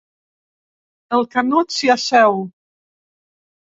[1.17, 2.41] El Canut s'hi asseu.